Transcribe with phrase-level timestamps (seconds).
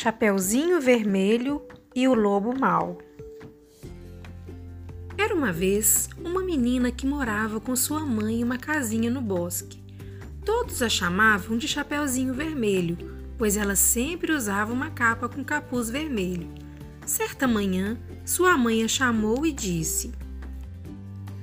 [0.00, 1.60] Chapeuzinho Vermelho
[1.92, 2.98] e o Lobo Mau.
[5.18, 9.82] Era uma vez uma menina que morava com sua mãe em uma casinha no bosque.
[10.44, 12.96] Todos a chamavam de Chapeuzinho Vermelho,
[13.36, 16.48] pois ela sempre usava uma capa com capuz vermelho.
[17.04, 20.12] Certa manhã, sua mãe a chamou e disse: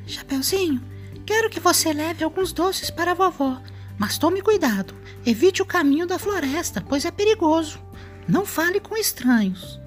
[0.07, 0.81] Chapeuzinho,
[1.25, 3.61] quero que você leve alguns doces para a vovó,
[3.99, 4.93] mas tome cuidado,
[5.25, 7.83] evite o caminho da floresta, pois é perigoso.
[8.27, 9.79] Não fale com estranhos.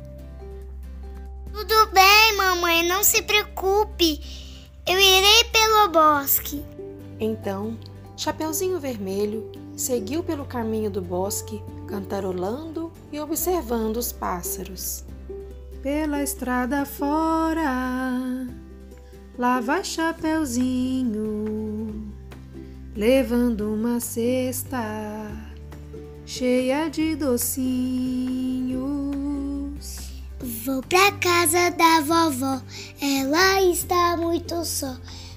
[1.53, 4.21] Tudo bem, mamãe, não se preocupe.
[4.87, 6.65] Eu irei pelo bosque.
[7.19, 7.77] Então,
[8.17, 15.05] Chapeuzinho Vermelho seguiu pelo caminho do bosque, cantarolando e observando os pássaros.
[15.83, 18.47] Pela estrada fora,
[19.37, 21.13] lá vai Chapeuzinho,
[22.95, 25.48] levando uma cesta
[26.29, 27.57] cheia de docinhos.
[30.39, 32.61] Vou pra casa da vovó,
[33.01, 34.95] ela está muito só,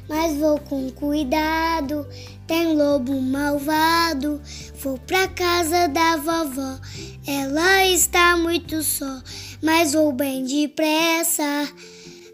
[0.10, 2.06] mas vou com cuidado.
[2.46, 4.42] Tem lobo malvado.
[4.84, 6.78] Vou pra casa da vovó,
[7.26, 9.22] ela está muito só,
[9.64, 11.72] mas vou bem depressa.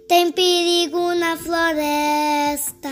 [0.08, 2.90] Tem perigo na floresta.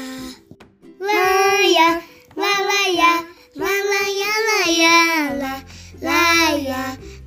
[1.00, 2.04] Laia,
[2.36, 4.98] la laia, la laia, laia,
[5.40, 5.54] la
[6.02, 6.82] laia,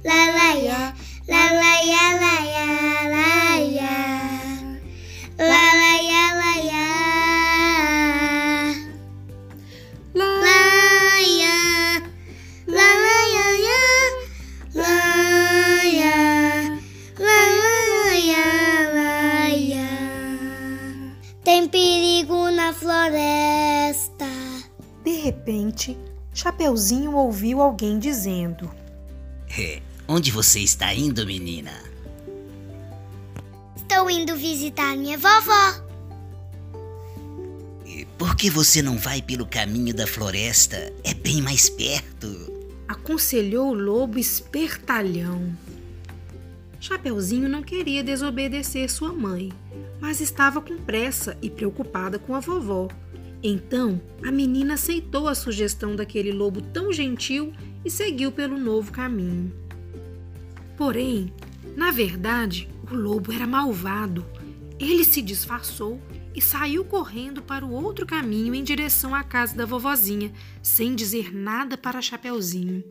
[0.05, 0.81] la laia,
[1.27, 2.67] la laia, laia,
[3.15, 3.95] laia,
[5.39, 6.84] la laia, laia,
[10.15, 11.56] laia,
[12.67, 13.79] la laia,
[14.75, 16.17] laia,
[17.19, 18.45] la laia,
[18.99, 19.89] laia.
[21.45, 24.29] Tem perigo na floresta.
[25.05, 25.97] De repente,
[26.39, 28.70] Chapeuzinho ouviu alguém dizendo:
[29.58, 31.72] É, onde você está indo, menina?
[33.75, 35.82] Estou indo visitar minha vovó.
[37.84, 40.93] E Por que você não vai pelo caminho da floresta?
[41.03, 42.28] É bem mais perto.
[42.87, 45.53] aconselhou o lobo espertalhão.
[46.78, 49.53] Chapeuzinho não queria desobedecer sua mãe,
[50.00, 52.87] mas estava com pressa e preocupada com a vovó.
[53.43, 57.53] Então, a menina aceitou a sugestão daquele lobo tão gentil
[57.84, 59.53] e seguiu pelo novo caminho.
[60.76, 61.32] Porém,
[61.76, 64.25] na verdade, o lobo era malvado.
[64.78, 66.00] Ele se disfarçou
[66.34, 70.32] e saiu correndo para o outro caminho em direção à casa da vovozinha,
[70.62, 72.82] sem dizer nada para Chapeuzinho.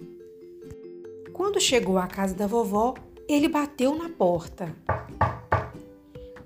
[1.33, 2.93] Quando chegou à casa da vovó,
[3.27, 4.75] ele bateu na porta.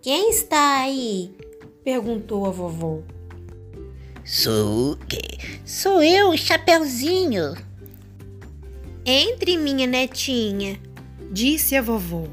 [0.01, 1.33] Quem está aí?
[1.83, 3.01] Perguntou a vovó.
[4.23, 5.39] Sou o quê?
[5.65, 7.55] Sou eu, Chapeuzinho.
[9.03, 10.79] Entre, minha netinha.
[11.31, 12.27] Disse a vovó.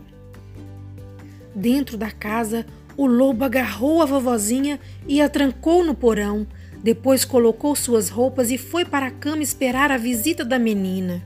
[1.55, 6.47] Dentro da casa, o lobo agarrou a vovozinha e a trancou no porão.
[6.83, 11.23] Depois colocou suas roupas e foi para a cama esperar a visita da menina.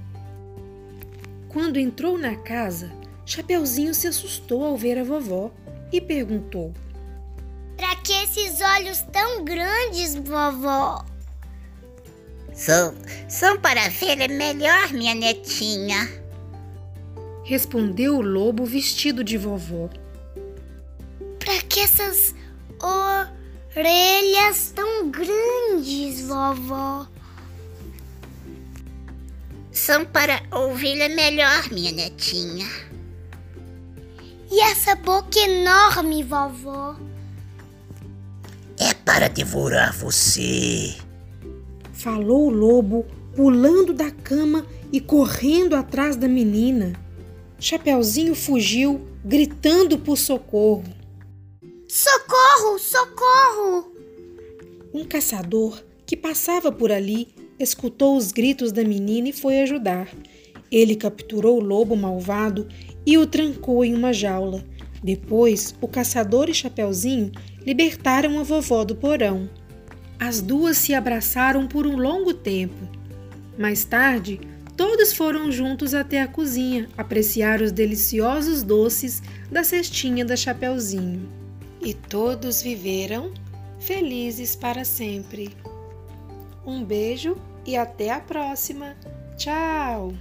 [1.49, 2.91] Quando entrou na casa,
[3.27, 5.51] Chapeuzinho se assustou ao ver a vovó
[5.93, 6.73] e perguntou:
[8.03, 11.05] que esses olhos tão grandes, vovó?
[12.53, 12.95] São,
[13.29, 16.09] são para ver melhor, minha netinha.
[17.45, 19.89] Respondeu o lobo vestido de vovó.
[21.39, 22.35] Pra que essas
[23.75, 27.07] orelhas tão grandes, vovó?
[29.71, 32.69] São para ouvir melhor, minha netinha.
[34.51, 36.95] E essa boca enorme, vovó?
[39.05, 40.95] Para devorar você.
[41.93, 43.05] Falou o lobo,
[43.35, 46.93] pulando da cama e correndo atrás da menina.
[47.59, 50.85] Chapeuzinho fugiu, gritando por socorro.
[51.89, 53.93] Socorro, socorro!
[54.95, 57.29] Um caçador que passava por ali
[57.59, 60.09] escutou os gritos da menina e foi ajudar.
[60.71, 62.69] Ele capturou o lobo malvado
[63.05, 64.65] e o trancou em uma jaula.
[65.03, 67.33] Depois, o caçador e Chapeuzinho
[67.67, 69.49] libertaram a vovó do porão.
[70.19, 72.89] As duas se abraçaram por um longo tempo.
[73.59, 74.41] Mais tarde,
[74.77, 81.29] todos foram juntos até a cozinha apreciar os deliciosos doces da cestinha da Chapeuzinho.
[81.81, 83.33] E todos viveram
[83.81, 85.55] felizes para sempre.
[86.65, 87.37] Um beijo
[87.67, 88.97] e até a próxima.
[89.37, 90.15] Tchau!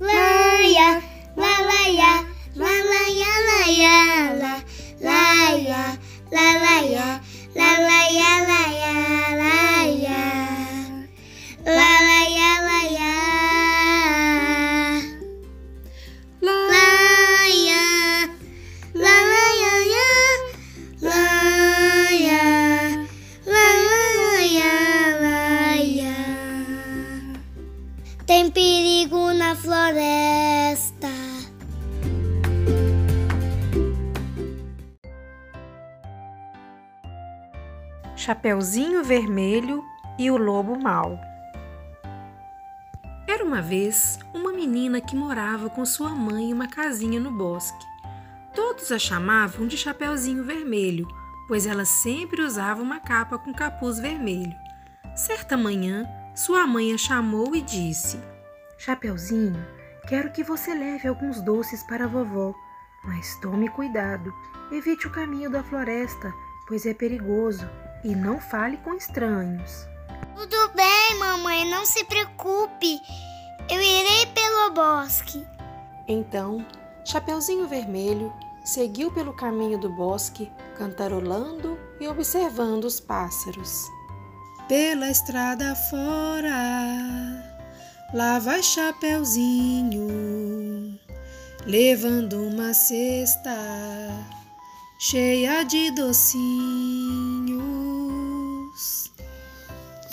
[0.00, 1.02] Laia,
[1.36, 2.26] la laia,
[2.56, 4.64] la laia, laia, la
[5.00, 5.98] laia,
[6.34, 7.08] la la ya,
[7.54, 8.94] la la ya la ya
[9.40, 9.58] la
[10.04, 10.22] ya,
[11.74, 12.80] la la ya la
[25.88, 26.16] ya.
[28.26, 31.14] Tem perigo na floresta.
[38.24, 39.84] Chapeuzinho Vermelho
[40.18, 41.20] e o Lobo Mau.
[43.28, 47.84] Era uma vez uma menina que morava com sua mãe em uma casinha no bosque.
[48.54, 51.06] Todos a chamavam de Chapeuzinho Vermelho,
[51.46, 54.54] pois ela sempre usava uma capa com capuz vermelho.
[55.14, 58.18] Certa manhã, sua mãe a chamou e disse:
[58.78, 59.62] Chapeuzinho,
[60.08, 62.54] quero que você leve alguns doces para a vovó,
[63.04, 64.32] mas tome cuidado,
[64.72, 66.32] evite o caminho da floresta,
[66.66, 67.68] pois é perigoso,
[68.04, 69.88] e não fale com estranhos.
[70.36, 73.00] Tudo bem, mamãe, não se preocupe.
[73.70, 75.44] Eu irei pelo bosque.
[76.06, 76.64] Então,
[77.04, 78.32] Chapeuzinho Vermelho
[78.64, 83.86] seguiu pelo caminho do bosque, cantarolando e observando os pássaros.
[84.68, 86.50] Pela estrada fora,
[88.12, 90.08] lá vai Chapeuzinho,
[91.66, 93.50] levando uma cesta
[94.98, 97.33] cheia de docinhos.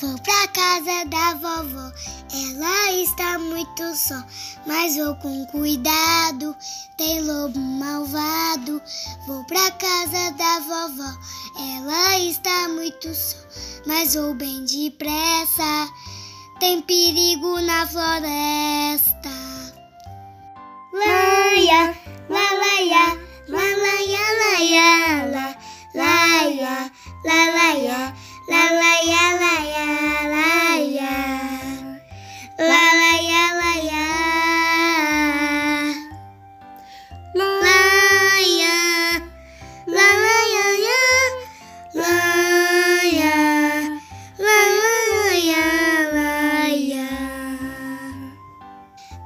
[0.01, 1.91] Vou pra casa da vovó,
[2.33, 4.19] ela está muito só,
[4.65, 6.55] mas vou com cuidado,
[6.97, 8.81] tem lobo malvado.
[9.27, 11.17] Vou pra casa da vovó,
[11.55, 13.37] ela está muito só,
[13.85, 15.93] mas vou bem depressa,
[16.59, 19.29] tem perigo na floresta.
[20.93, 21.95] Laia,
[22.27, 25.61] la laia, la laia, laia, la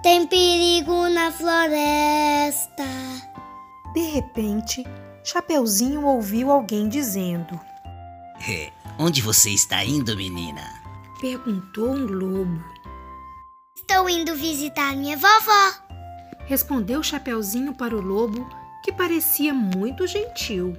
[0.05, 2.85] Tem perigo na floresta.
[3.91, 4.85] De repente,
[5.23, 7.59] Chapeuzinho ouviu alguém dizendo:
[8.47, 10.61] É, onde você está indo, menina?
[11.19, 12.63] Perguntou um lobo.
[13.75, 15.73] Estou indo visitar minha vovó.
[16.45, 18.47] Respondeu Chapeuzinho para o lobo,
[18.83, 20.77] que parecia muito gentil.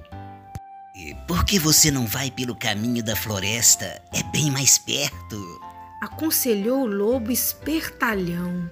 [0.95, 4.01] E por que você não vai pelo caminho da floresta?
[4.13, 5.59] É bem mais perto.
[6.01, 8.71] Aconselhou o lobo espertalhão.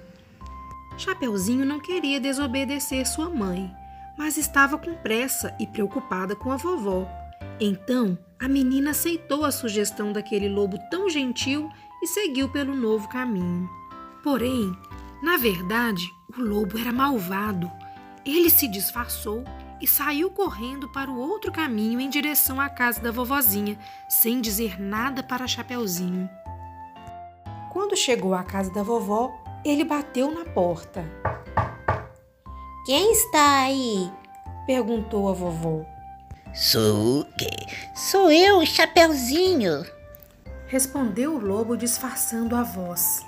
[0.96, 3.70] Chapeuzinho não queria desobedecer sua mãe,
[4.16, 7.06] mas estava com pressa e preocupada com a vovó.
[7.60, 11.70] Então, a menina aceitou a sugestão daquele lobo tão gentil
[12.02, 13.68] e seguiu pelo novo caminho.
[14.22, 14.74] Porém,
[15.22, 16.02] na verdade,
[16.36, 17.70] o lobo era malvado.
[18.24, 19.44] Ele se disfarçou
[19.80, 23.78] e saiu correndo para o outro caminho em direção à casa da vovozinha,
[24.08, 26.28] sem dizer nada para Chapeuzinho.
[27.70, 31.04] Quando chegou à casa da vovó, ele bateu na porta.
[32.84, 34.08] Quem está aí?
[34.64, 35.84] Perguntou a vovó.
[36.54, 37.26] Sou?
[37.92, 39.84] Sou eu, Chapeuzinho.
[40.68, 43.26] Respondeu o lobo disfarçando a voz.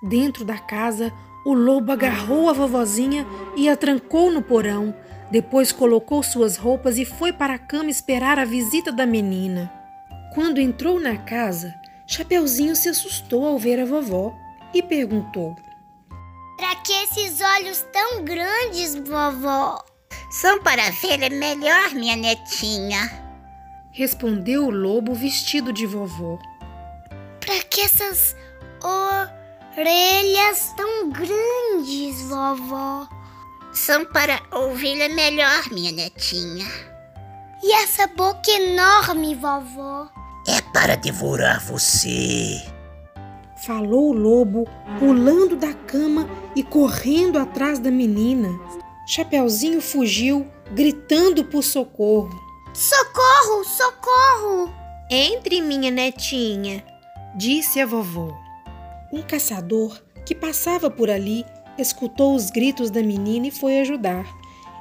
[0.00, 1.12] Dentro da casa,
[1.44, 4.94] o lobo agarrou a vovozinha e a trancou no porão.
[5.28, 9.72] Depois colocou suas roupas e foi para a cama esperar a visita da menina.
[10.34, 11.74] Quando entrou na casa,
[12.06, 15.56] Chapeuzinho se assustou ao ver a vovó e perguntou:
[16.56, 19.84] Pra que esses olhos tão grandes, vovó?
[20.30, 23.10] São para ver melhor, minha netinha.
[23.92, 26.38] Respondeu o lobo vestido de vovó.
[27.40, 28.34] Pra que essas
[29.76, 33.08] orelhas tão grandes, vovó?
[33.72, 36.66] São para ouvir melhor, minha netinha.
[37.62, 40.08] E essa boca enorme, vovó?
[40.46, 42.62] É para devorar você.
[43.66, 44.64] Falou o lobo,
[44.96, 48.48] pulando da cama e correndo atrás da menina.
[49.08, 52.30] Chapeuzinho fugiu, gritando por socorro.
[52.72, 54.72] Socorro, socorro!
[55.10, 56.84] Entre, minha netinha.
[57.34, 58.38] Disse a vovó.
[59.12, 61.44] Um caçador que passava por ali
[61.76, 64.32] escutou os gritos da menina e foi ajudar.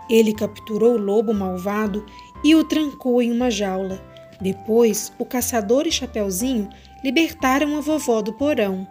[0.08, 2.06] Ele capturou o lobo malvado
[2.44, 4.00] e o trancou em uma jaula.
[4.39, 6.70] Depois, o caçador e Chapeuzinho
[7.05, 8.88] libertaram a vovó do porão.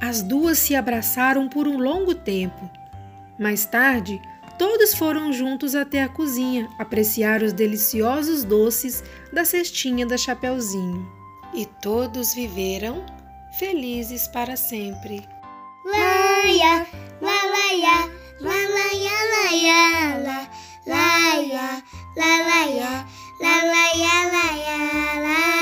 [0.00, 2.70] As duas se abraçaram por um longo tempo.
[3.36, 4.22] Mais tarde,
[4.56, 11.04] todos foram juntos até a cozinha apreciar os deliciosos doces da cestinha da Chapeuzinho.
[11.52, 13.04] E todos viveram
[13.58, 15.26] felizes para sempre.
[15.84, 16.86] Laia,
[17.20, 18.08] la laia,
[18.40, 20.46] la laia, laia, la
[20.86, 21.82] laia,
[22.20, 23.06] la laia,
[23.40, 24.52] la
[25.22, 25.57] laia.